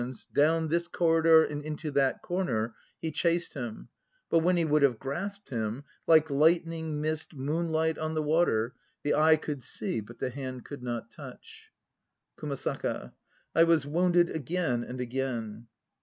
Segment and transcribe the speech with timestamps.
[0.01, 3.53] 68 THE NO PLAYS OF JAPAN Down this corridor and into this corner he chased
[3.53, 3.89] him,
[4.31, 9.13] but when he would have grasped him, Like lightning, mist, moonlight on the water, The
[9.13, 11.69] eye could see, but the hand could not touch.
[12.37, 13.13] KUMASAKA.
[13.53, 15.67] I was wounded again and again.